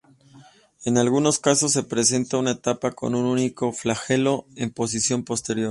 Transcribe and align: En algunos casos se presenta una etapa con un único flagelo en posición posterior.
En 0.83 0.97
algunos 0.97 1.37
casos 1.37 1.73
se 1.73 1.83
presenta 1.83 2.37
una 2.37 2.53
etapa 2.53 2.89
con 2.93 3.13
un 3.13 3.25
único 3.25 3.71
flagelo 3.71 4.47
en 4.55 4.71
posición 4.71 5.23
posterior. 5.23 5.69